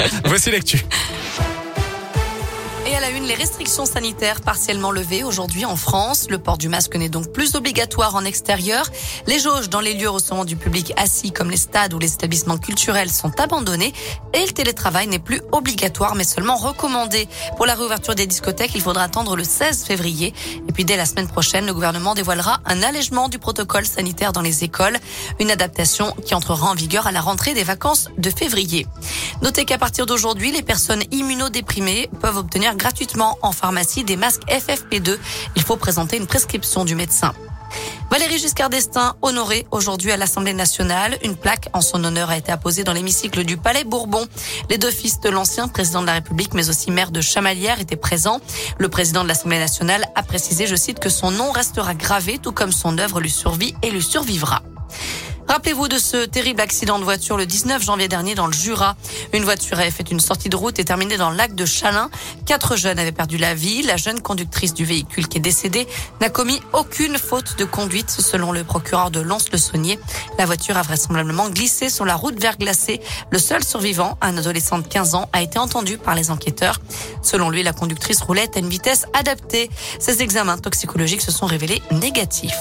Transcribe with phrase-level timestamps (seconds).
[0.24, 0.84] Voici l'actu.
[2.86, 6.26] Et à la une, les restrictions sanitaires partiellement levées aujourd'hui en France.
[6.28, 8.84] Le port du masque n'est donc plus obligatoire en extérieur.
[9.28, 12.58] Les jauges dans les lieux recevant du public assis comme les stades ou les établissements
[12.58, 13.92] culturels sont abandonnées.
[14.34, 17.28] Et le télétravail n'est plus obligatoire mais seulement recommandé.
[17.56, 20.34] Pour la réouverture des discothèques, il faudra attendre le 16 février.
[20.68, 24.42] Et puis dès la semaine prochaine, le gouvernement dévoilera un allègement du protocole sanitaire dans
[24.42, 24.96] les écoles.
[25.38, 28.88] Une adaptation qui entrera en vigueur à la rentrée des vacances de février.
[29.42, 35.18] Notez qu'à partir d'aujourd'hui, les personnes immunodéprimées peuvent obtenir gratuitement en pharmacie des masques FFP2.
[35.56, 37.32] Il faut présenter une prescription du médecin.
[38.10, 41.16] Valérie Giscard d'Estaing, honorée aujourd'hui à l'Assemblée nationale.
[41.22, 44.26] Une plaque en son honneur a été apposée dans l'hémicycle du Palais Bourbon.
[44.68, 47.96] Les deux fils de l'ancien président de la République, mais aussi maire de Chamalières, étaient
[47.96, 48.40] présents.
[48.78, 52.52] Le président de l'Assemblée nationale a précisé, je cite, que son nom restera gravé, tout
[52.52, 54.62] comme son œuvre lui survit et lui survivra.
[55.50, 58.94] Rappelez-vous de ce terrible accident de voiture le 19 janvier dernier dans le Jura.
[59.32, 62.08] Une voiture avait fait une sortie de route et terminé dans le lac de Chalin.
[62.46, 63.82] Quatre jeunes avaient perdu la vie.
[63.82, 65.88] La jeune conductrice du véhicule qui est décédée
[66.20, 69.98] n'a commis aucune faute de conduite selon le procureur de Lons-le-Saunier.
[70.38, 73.00] La voiture a vraisemblablement glissé sur la route verglacée.
[73.30, 76.78] Le seul survivant, un adolescent de 15 ans, a été entendu par les enquêteurs.
[77.22, 79.68] Selon lui, la conductrice roulait à une vitesse adaptée.
[79.98, 82.60] Ses examens toxicologiques se sont révélés négatifs.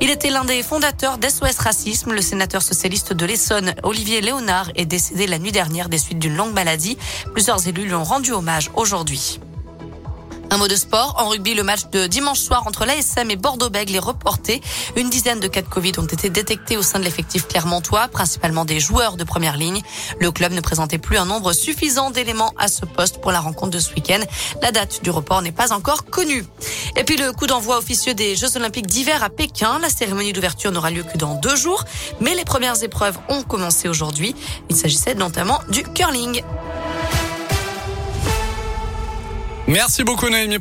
[0.00, 2.12] Il était l'un des fondateurs d'SOS Racisme.
[2.12, 6.36] Le sénateur socialiste de l'Essonne, Olivier Léonard, est décédé la nuit dernière des suites d'une
[6.36, 6.98] longue maladie.
[7.32, 9.40] Plusieurs élus lui ont rendu hommage aujourd'hui.
[10.54, 11.16] Un mot de sport.
[11.18, 14.62] En rugby, le match de dimanche soir entre l'ASM et Bordeaux-Bègles est reporté.
[14.94, 18.64] Une dizaine de cas de Covid ont été détectés au sein de l'effectif clermontois, principalement
[18.64, 19.82] des joueurs de première ligne.
[20.20, 23.72] Le club ne présentait plus un nombre suffisant d'éléments à ce poste pour la rencontre
[23.72, 24.20] de ce week-end.
[24.62, 26.44] La date du report n'est pas encore connue.
[26.96, 29.80] Et puis le coup d'envoi officieux des Jeux Olympiques d'hiver à Pékin.
[29.80, 31.82] La cérémonie d'ouverture n'aura lieu que dans deux jours,
[32.20, 34.36] mais les premières épreuves ont commencé aujourd'hui.
[34.70, 36.44] Il s'agissait notamment du curling.
[39.66, 40.52] Merci beaucoup Naomi.